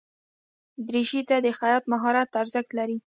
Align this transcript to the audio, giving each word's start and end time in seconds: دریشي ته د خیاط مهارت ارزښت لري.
دریشي 0.87 1.21
ته 1.29 1.35
د 1.45 1.47
خیاط 1.59 1.83
مهارت 1.91 2.29
ارزښت 2.41 2.69
لري. 2.79 2.97